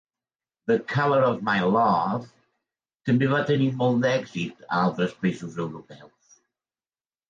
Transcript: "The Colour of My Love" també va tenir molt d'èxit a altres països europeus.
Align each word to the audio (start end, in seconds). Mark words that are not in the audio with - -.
"The 0.65 0.79
Colour 0.79 1.21
of 1.25 1.43
My 1.49 1.59
Love" 1.73 2.25
també 3.11 3.31
va 3.37 3.45
tenir 3.53 3.71
molt 3.83 4.03
d'èxit 4.09 4.67
a 4.69 4.83
altres 4.89 5.19
països 5.23 5.65
europeus. 5.69 6.39